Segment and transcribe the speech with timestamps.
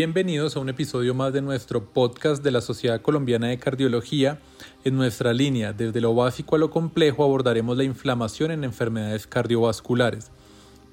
[0.00, 4.38] Bienvenidos a un episodio más de nuestro podcast de la Sociedad Colombiana de Cardiología.
[4.84, 10.30] En nuestra línea, desde lo básico a lo complejo, abordaremos la inflamación en enfermedades cardiovasculares.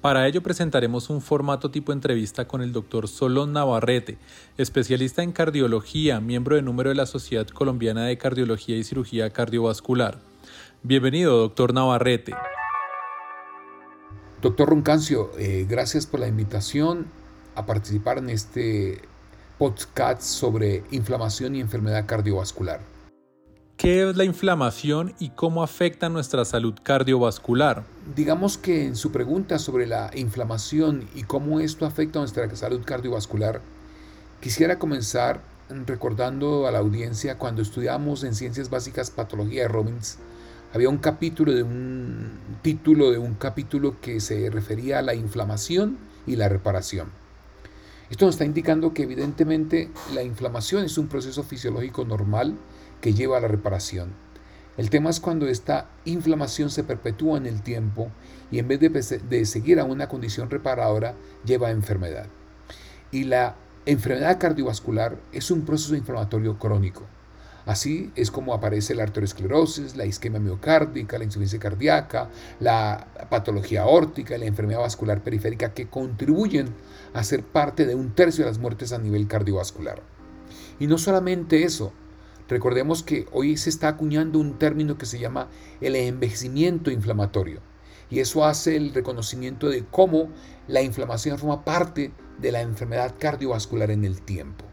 [0.00, 4.18] Para ello presentaremos un formato tipo entrevista con el doctor Solón Navarrete,
[4.58, 10.18] especialista en cardiología, miembro de número de la Sociedad Colombiana de Cardiología y Cirugía Cardiovascular.
[10.82, 12.34] Bienvenido, doctor Navarrete.
[14.42, 17.06] Doctor Runcancio, eh, gracias por la invitación
[17.56, 19.00] a participar en este
[19.58, 22.80] podcast sobre inflamación y enfermedad cardiovascular.
[23.76, 27.84] ¿Qué es la inflamación y cómo afecta nuestra salud cardiovascular?
[28.14, 32.82] Digamos que en su pregunta sobre la inflamación y cómo esto afecta a nuestra salud
[32.84, 33.60] cardiovascular,
[34.40, 35.40] quisiera comenzar
[35.86, 40.18] recordando a la audiencia cuando estudiamos en Ciencias Básicas Patología de Robbins,
[40.72, 45.98] había un capítulo de un título de un capítulo que se refería a la inflamación
[46.26, 47.08] y la reparación.
[48.10, 52.56] Esto nos está indicando que evidentemente la inflamación es un proceso fisiológico normal
[53.00, 54.14] que lleva a la reparación.
[54.76, 58.10] El tema es cuando esta inflamación se perpetúa en el tiempo
[58.50, 62.26] y en vez de, seguir a una condición reparadora lleva a enfermedad.
[63.10, 67.04] Y la enfermedad cardiovascular es un proceso inflamatorio crónico.
[67.66, 74.36] Así es como aparece la arteriosclerosis, la isquemia miocárdica, la insuficiencia cardíaca, la patología aórtica
[74.36, 76.68] y la enfermedad vascular periférica que contribuyen
[77.12, 80.00] a ser parte de un tercio de las muertes a nivel cardiovascular.
[80.78, 81.92] Y no solamente eso,
[82.48, 85.48] recordemos que hoy se está acuñando un término que se llama
[85.80, 87.62] el envejecimiento inflamatorio.
[88.10, 90.28] Y eso hace el reconocimiento de cómo
[90.68, 94.64] la inflamación forma parte de la enfermedad cardiovascular en el tiempo.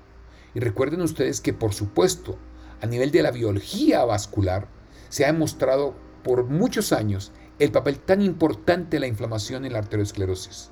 [0.53, 2.37] Y recuerden ustedes que, por supuesto,
[2.83, 4.67] a nivel de la biología vascular,
[5.07, 9.79] se ha demostrado por muchos años el papel tan importante de la inflamación en la
[9.79, 10.69] arteriosclerosis.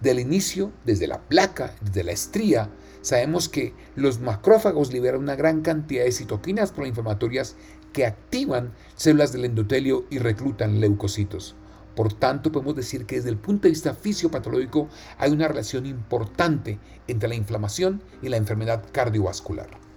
[0.00, 2.70] Del inicio, desde la placa, desde la estría,
[3.02, 7.56] sabemos que los macrófagos liberan una gran cantidad de citoquinas proinflamatorias
[7.92, 11.56] que activan células del endotelio y reclutan leucocitos.
[11.96, 16.78] Por tanto, podemos decir que desde el punto de vista fisiopatológico hay una relación importante
[17.08, 19.89] entre la inflamación y la enfermedad cardiovascular.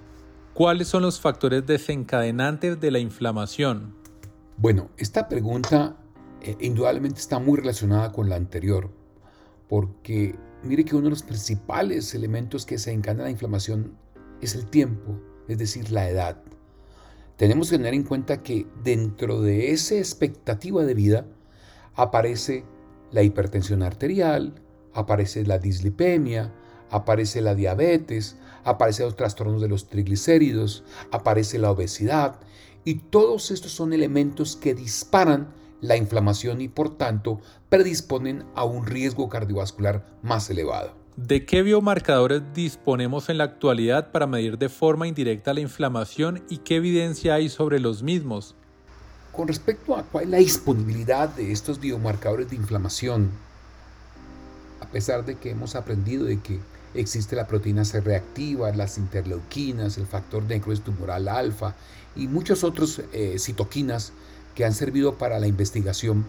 [0.54, 3.96] ¿Cuáles son los factores desencadenantes de la inflamación?
[4.58, 5.98] Bueno, esta pregunta
[6.42, 8.92] eh, indudablemente está muy relacionada con la anterior,
[9.68, 13.98] porque mire que uno de los principales elementos que desencadena la inflamación
[14.42, 16.44] es el tiempo, es decir, la edad.
[17.36, 21.26] Tenemos que tener en cuenta que dentro de esa expectativa de vida
[21.96, 22.64] aparece
[23.12, 24.54] la hipertensión arterial,
[24.94, 26.54] aparece la dislipemia,
[26.94, 32.36] aparece la diabetes, aparecen los trastornos de los triglicéridos, aparece la obesidad
[32.86, 35.48] y todos estos son elementos que disparan
[35.82, 40.94] la inflamación y por tanto predisponen a un riesgo cardiovascular más elevado.
[41.16, 46.58] ¿De qué biomarcadores disponemos en la actualidad para medir de forma indirecta la inflamación y
[46.58, 48.56] qué evidencia hay sobre los mismos?
[49.32, 53.32] Con respecto a cuál es la disponibilidad de estos biomarcadores de inflamación,
[54.80, 56.60] a pesar de que hemos aprendido de que
[56.96, 61.76] Existe la proteína C reactiva, las interleuquinas, el factor necrosis tumoral alfa
[62.16, 64.12] y muchos otros eh, citoquinas
[64.56, 66.26] que han servido para la investigación.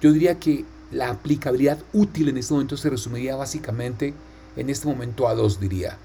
[0.00, 4.14] Yo diría que la aplicabilidad útil en este momento se resumiría básicamente
[4.56, 5.96] en este momento a dos, diría,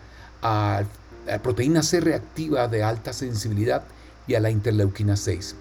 [0.41, 0.83] a
[1.25, 3.83] la proteína C reactiva de alta sensibilidad
[4.27, 5.55] y a la interleuquina 6.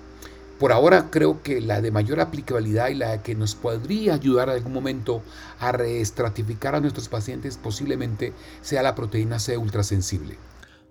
[0.58, 4.56] Por ahora creo que la de mayor aplicabilidad y la que nos podría ayudar en
[4.56, 5.22] algún momento
[5.60, 10.36] a reestratificar a nuestros pacientes posiblemente sea la proteína C ultrasensible.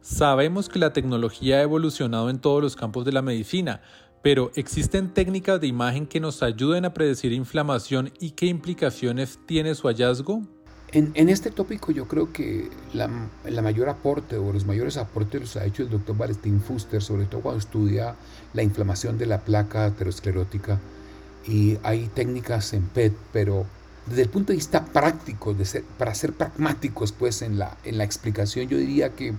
[0.01, 3.81] Sabemos que la tecnología ha evolucionado en todos los campos de la medicina,
[4.21, 9.75] pero ¿existen técnicas de imagen que nos ayuden a predecir inflamación y qué implicaciones tiene
[9.75, 10.43] su hallazgo?
[10.93, 13.09] En, este tópico yo creo que la,
[13.61, 17.41] mayor aporte o los mayores aportes los ha hecho el doctor Valentín Fuster, sobre todo
[17.41, 18.15] cuando estudia
[18.53, 20.79] la inflamación de la placa aterosclerótica.
[21.45, 23.65] Y hay técnicas en PET, pero
[24.05, 25.53] desde el punto de vista práctico,
[25.97, 29.33] para ser pragmáticos pues en la, en la explicación, yo diría que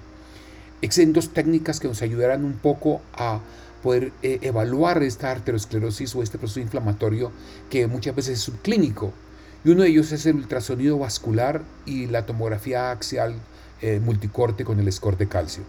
[0.83, 3.41] existen dos técnicas que nos ayudarán un poco a
[3.83, 7.33] poder eh, evaluar esta arteriosclerosis o este proceso inflamatorio
[7.71, 9.15] que muchas veces es subclínico
[9.65, 13.35] y uno de ellos es el ultrasonido vascular y la tomografía axial
[13.83, 15.65] eh, multicorte con el score de calcio.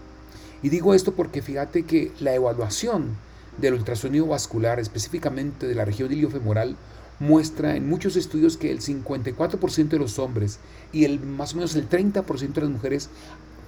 [0.62, 3.16] Y digo esto porque fíjate que la evaluación
[3.58, 6.76] del ultrasonido vascular, específicamente de la región iliofemoral,
[7.18, 10.58] muestra en muchos estudios que el 54% de los hombres
[10.92, 13.10] y el más o menos el 30% de las mujeres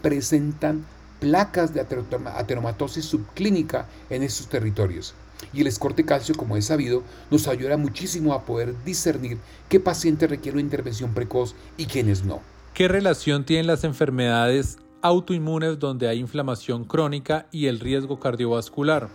[0.01, 0.85] presentan
[1.21, 5.15] placas de ateromatosis subclínica en estos territorios.
[5.53, 9.81] Y el score de calcio, como es sabido, nos ayuda muchísimo a poder discernir qué
[9.81, 12.41] paciente requiere una intervención precoz y quiénes no.
[12.75, 19.09] ¿Qué relación tienen las enfermedades autoinmunes donde hay inflamación crónica y el riesgo cardiovascular?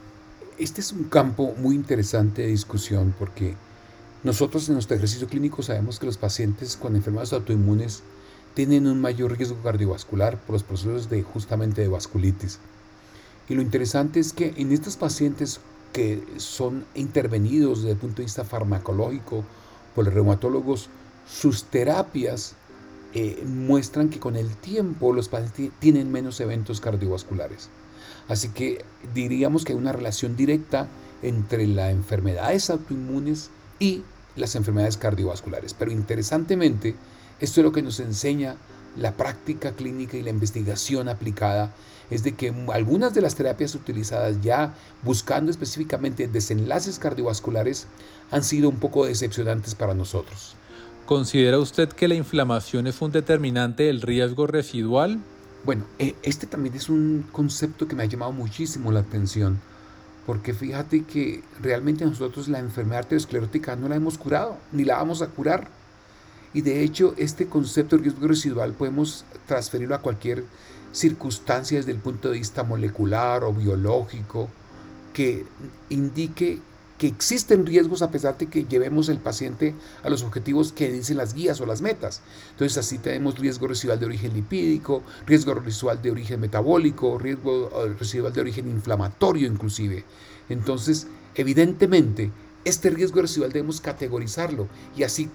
[0.59, 3.55] Este es un campo muy interesante de discusión porque
[4.23, 8.03] nosotros en nuestro ejercicio clínico sabemos que los pacientes con enfermedades autoinmunes
[8.53, 12.59] tienen un mayor riesgo cardiovascular por los procesos de justamente de vasculitis.
[13.47, 15.59] Y lo interesante es que en estos pacientes
[15.93, 19.43] que son intervenidos desde el punto de vista farmacológico
[19.95, 20.89] por los reumatólogos,
[21.27, 22.53] sus terapias
[23.13, 27.69] eh, muestran que con el tiempo los pacientes tienen menos eventos cardiovasculares.
[28.27, 30.87] Así que diríamos que hay una relación directa
[31.21, 33.49] entre las enfermedades autoinmunes
[33.79, 34.03] y
[34.35, 35.73] las enfermedades cardiovasculares.
[35.73, 36.95] Pero interesantemente,
[37.39, 38.55] esto es lo que nos enseña
[38.97, 41.71] la práctica clínica y la investigación aplicada,
[42.09, 44.73] es de que algunas de las terapias utilizadas ya
[45.03, 47.87] buscando específicamente desenlaces cardiovasculares
[48.31, 50.55] han sido un poco decepcionantes para nosotros.
[51.05, 55.19] ¿Considera usted que la inflamación es un determinante del riesgo residual?
[55.63, 59.59] Bueno, eh, este también es un concepto que me ha llamado muchísimo la atención,
[60.25, 65.21] porque fíjate que realmente nosotros la enfermedad arteriosclerótica no la hemos curado, ni la vamos
[65.21, 65.69] a curar.
[66.53, 70.43] Y de hecho, este concepto de riesgo residual podemos transferirlo a cualquier
[70.91, 74.49] circunstancia desde el punto de vista molecular o biológico
[75.13, 75.45] que
[75.89, 76.59] indique
[76.97, 81.17] que existen riesgos a pesar de que llevemos el paciente a los objetivos que dicen
[81.17, 82.21] las guías o las metas.
[82.51, 87.93] Entonces así tenemos riesgo residual de origen lipídico, riesgo residual de origen metabólico, riesgo eh,
[87.99, 90.05] residual de origen inflamatorio inclusive.
[90.49, 92.31] Entonces, evidentemente,
[92.65, 95.29] este riesgo residual debemos categorizarlo y así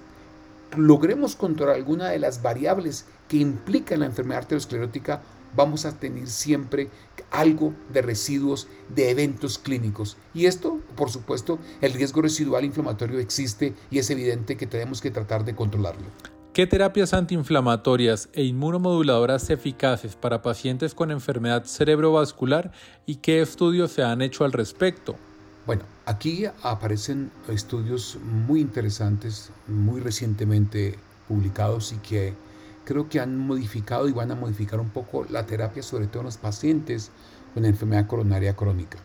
[0.77, 5.23] logremos controlar alguna de las variables que implican la enfermedad arteriosclerótica
[5.55, 6.89] vamos a tener siempre
[7.31, 10.17] algo de residuos de eventos clínicos.
[10.35, 15.11] Y esto, por supuesto, el riesgo residual inflamatorio existe y es evidente que tenemos que
[15.11, 16.07] tratar de controlarlo.
[16.53, 22.73] ¿Qué terapias antiinflamatorias e inmunomoduladoras eficaces para pacientes con enfermedad cerebrovascular
[23.07, 25.17] y qué estudios se han hecho al respecto?
[25.64, 30.99] Bueno, aquí aparecen estudios muy interesantes, muy recientemente
[31.29, 32.35] publicados y que
[32.85, 36.26] creo que han modificado y van a modificar un poco la terapia, sobre todo en
[36.26, 37.12] los pacientes
[37.55, 38.99] con enfermedad coronaria crónica.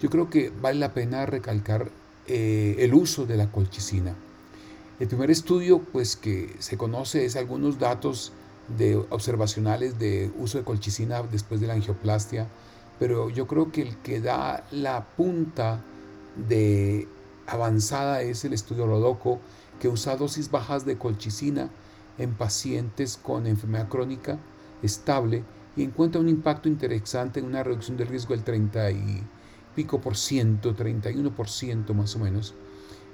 [0.00, 1.90] Yo creo que vale la pena recalcar
[2.26, 4.14] eh, el uso de la colchicina.
[4.98, 8.32] El primer estudio pues, que se conoce es algunos datos
[8.78, 12.48] de observacionales de uso de colchicina después de la angioplastia,
[12.98, 15.82] pero yo creo que el que da la punta
[16.36, 17.08] de
[17.46, 19.40] avanzada es el estudio Rodoco,
[19.80, 21.70] que usa dosis bajas de colchicina
[22.18, 24.38] en pacientes con enfermedad crónica
[24.82, 25.42] estable
[25.76, 29.22] y encuentra un impacto interesante en una reducción del riesgo del 30 y
[29.74, 32.54] pico por ciento, 31 por ciento más o menos,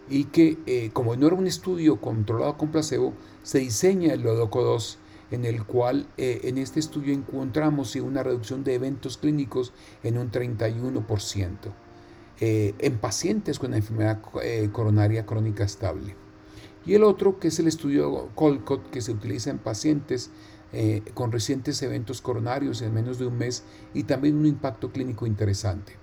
[0.08, 4.62] y que eh, como no era un estudio controlado con placebo, se diseña el Lodoco
[4.62, 4.98] 2
[5.32, 9.72] en el cual eh, en este estudio encontramos una reducción de eventos clínicos
[10.02, 11.85] en un 31%
[12.40, 14.20] eh, en pacientes con enfermedad
[14.72, 16.14] coronaria crónica estable
[16.86, 20.30] y el otro que es el estudio Colcott que se utiliza en pacientes
[20.72, 25.26] eh, con recientes eventos coronarios en menos de un mes y también un impacto clínico
[25.26, 25.94] interesante.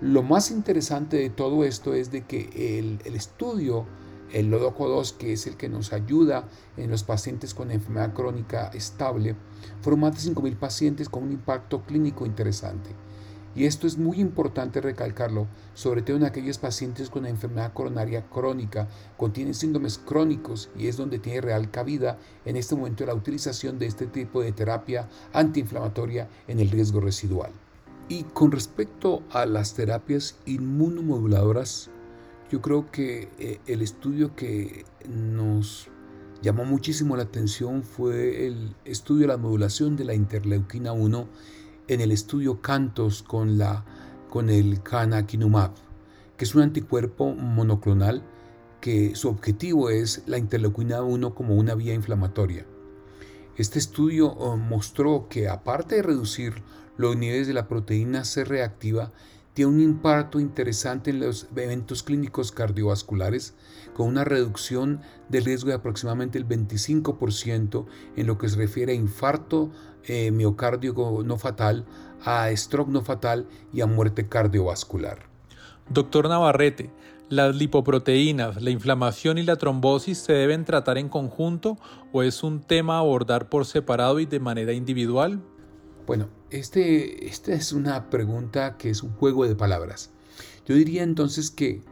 [0.00, 3.86] Lo más interesante de todo esto es de que el, el estudio,
[4.32, 8.68] el Lodoco 2, que es el que nos ayuda en los pacientes con enfermedad crónica
[8.68, 9.36] estable,
[9.80, 12.90] fueron más de 5.000 pacientes con un impacto clínico interesante.
[13.54, 18.88] Y esto es muy importante recalcarlo, sobre todo en aquellos pacientes con enfermedad coronaria crónica,
[19.16, 23.86] contienen síndromes crónicos y es donde tiene real cabida en este momento la utilización de
[23.86, 27.52] este tipo de terapia antiinflamatoria en el riesgo residual.
[28.08, 31.90] Y con respecto a las terapias inmunomoduladoras,
[32.50, 35.88] yo creo que eh, el estudio que nos
[36.42, 41.26] llamó muchísimo la atención fue el estudio de la modulación de la interleuquina 1
[41.88, 43.84] en el estudio Cantos con, la,
[44.30, 45.72] con el canakinumab,
[46.36, 48.22] que es un anticuerpo monoclonal
[48.80, 52.66] que su objetivo es la interleuquina 1 como una vía inflamatoria.
[53.56, 56.62] Este estudio oh, mostró que aparte de reducir
[56.96, 59.12] los niveles de la proteína C reactiva,
[59.54, 63.54] tiene un impacto interesante en los eventos clínicos cardiovasculares,
[63.94, 68.96] con una reducción del riesgo de aproximadamente el 25% en lo que se refiere a
[68.96, 69.70] infarto
[70.06, 71.86] eh, miocardio no fatal,
[72.24, 75.20] a stroke no fatal y a muerte cardiovascular.
[75.88, 76.90] Doctor Navarrete,
[77.28, 81.78] ¿las lipoproteínas, la inflamación y la trombosis se deben tratar en conjunto
[82.12, 85.40] o es un tema a abordar por separado y de manera individual?
[86.06, 90.10] Bueno, este, esta es una pregunta que es un juego de palabras.
[90.66, 91.82] Yo diría entonces que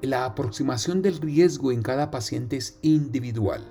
[0.00, 3.64] la aproximación del riesgo en cada paciente es individual.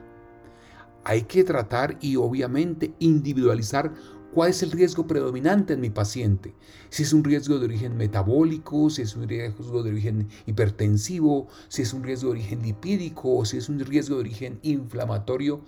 [1.03, 3.93] Hay que tratar y obviamente individualizar
[4.33, 6.55] cuál es el riesgo predominante en mi paciente.
[6.89, 11.81] Si es un riesgo de origen metabólico, si es un riesgo de origen hipertensivo, si
[11.81, 15.59] es un riesgo de origen lipídico o si es un riesgo de origen inflamatorio,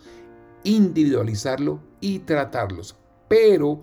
[0.63, 2.95] individualizarlo y tratarlos.
[3.27, 3.81] Pero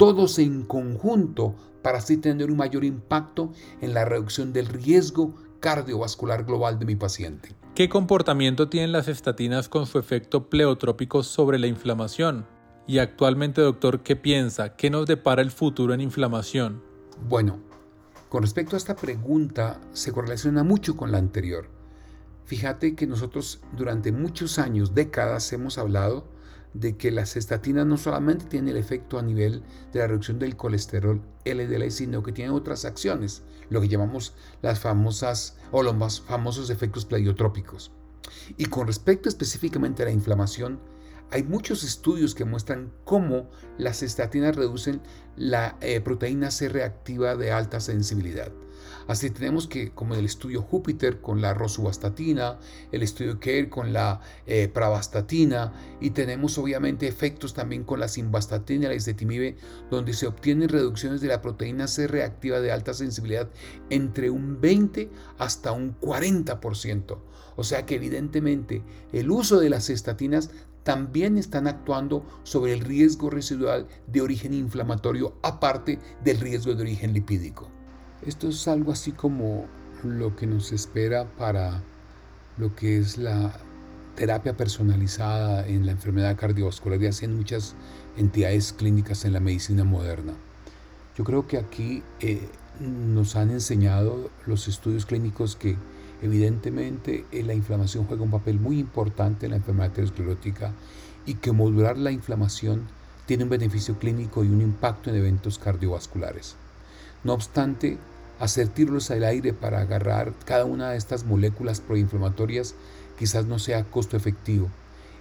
[0.00, 3.52] todos en conjunto para así tener un mayor impacto
[3.82, 7.54] en la reducción del riesgo cardiovascular global de mi paciente.
[7.74, 12.46] ¿Qué comportamiento tienen las estatinas con su efecto pleotrópico sobre la inflamación?
[12.86, 14.74] Y actualmente, doctor, ¿qué piensa?
[14.74, 16.82] ¿Qué nos depara el futuro en inflamación?
[17.28, 17.58] Bueno,
[18.30, 21.68] con respecto a esta pregunta, se correlaciona mucho con la anterior.
[22.46, 26.24] Fíjate que nosotros durante muchos años, décadas, hemos hablado
[26.74, 29.62] de que las estatinas no solamente tienen el efecto a nivel
[29.92, 34.80] de la reducción del colesterol LDL, sino que tienen otras acciones, lo que llamamos las
[34.80, 37.92] famosas o los famosos efectos pleiotrópicos.
[38.56, 40.80] Y con respecto específicamente a la inflamación,
[41.32, 43.48] hay muchos estudios que muestran cómo
[43.78, 45.00] las estatinas reducen
[45.36, 48.50] la eh, proteína C reactiva de alta sensibilidad.
[49.10, 52.60] Así tenemos que, como en el estudio Júpiter con la rosuvastatina,
[52.92, 58.84] el estudio Care con la eh, pravastatina, y tenemos obviamente efectos también con la simvastatina
[58.84, 59.56] y la isetimib,
[59.90, 63.50] donde se obtienen reducciones de la proteína C reactiva de alta sensibilidad
[63.90, 67.18] entre un 20 hasta un 40%.
[67.56, 70.50] O sea que evidentemente el uso de las estatinas
[70.84, 77.12] también están actuando sobre el riesgo residual de origen inflamatorio aparte del riesgo de origen
[77.12, 77.79] lipídico.
[78.26, 79.64] Esto es algo así como
[80.04, 81.82] lo que nos espera para
[82.58, 83.58] lo que es la
[84.14, 87.74] terapia personalizada en la enfermedad cardiovascular y hacen muchas
[88.18, 90.34] entidades clínicas en la medicina moderna.
[91.16, 92.46] Yo creo que aquí eh,
[92.78, 95.78] nos han enseñado los estudios clínicos que
[96.20, 100.74] evidentemente eh, la inflamación juega un papel muy importante en la enfermedad aterosclerótica
[101.24, 102.86] y que modular la inflamación
[103.24, 106.56] tiene un beneficio clínico y un impacto en eventos cardiovasculares.
[107.22, 107.98] No obstante,
[108.40, 112.74] hacer tiros al aire para agarrar cada una de estas moléculas proinflamatorias
[113.18, 114.68] quizás no sea costo efectivo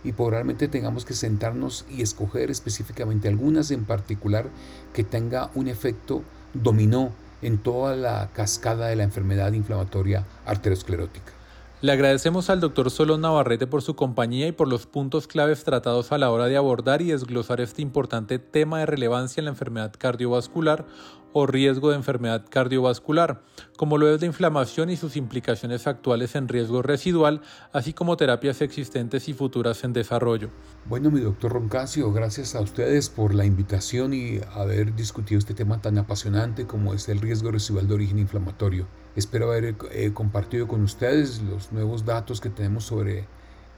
[0.03, 4.45] y probablemente tengamos que sentarnos y escoger específicamente algunas en particular
[4.93, 6.23] que tenga un efecto
[6.53, 7.11] dominó
[7.41, 11.38] en toda la cascada de la enfermedad inflamatoria arteriosclerótica.
[11.81, 16.11] Le agradecemos al doctor Solón Navarrete por su compañía y por los puntos claves tratados
[16.11, 19.93] a la hora de abordar y desglosar este importante tema de relevancia en la enfermedad
[19.97, 20.85] cardiovascular
[21.31, 23.43] o riesgo de enfermedad cardiovascular,
[23.77, 27.39] como lo es la inflamación y sus implicaciones actuales en riesgo residual,
[27.71, 30.49] así como terapias existentes y futuras en desarrollo.
[30.83, 35.81] Bueno, mi doctor Roncasio, gracias a ustedes por la invitación y haber discutido este tema
[35.81, 38.85] tan apasionante como es el riesgo residual de origen inflamatorio.
[39.15, 43.27] Espero haber eh, compartido con ustedes los nuevos datos que tenemos sobre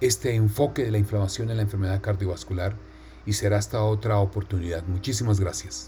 [0.01, 2.75] este enfoque de la inflamación en la enfermedad cardiovascular
[3.25, 4.83] y será hasta otra oportunidad.
[4.87, 5.87] Muchísimas gracias.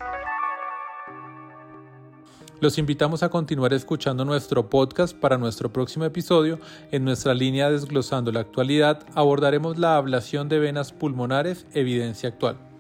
[2.60, 6.60] Los invitamos a continuar escuchando nuestro podcast para nuestro próximo episodio.
[6.92, 12.73] En nuestra línea Desglosando la actualidad abordaremos la ablación de venas pulmonares, evidencia actual.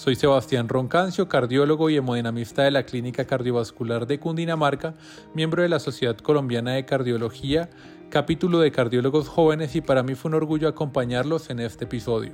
[0.00, 4.94] Soy Sebastián Roncancio, cardiólogo y hemodinamista de la Clínica Cardiovascular de Cundinamarca,
[5.34, 7.68] miembro de la Sociedad Colombiana de Cardiología,
[8.08, 12.32] capítulo de cardiólogos jóvenes y para mí fue un orgullo acompañarlos en este episodio.